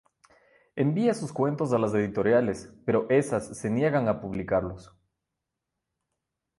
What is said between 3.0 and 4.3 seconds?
esas se niegan a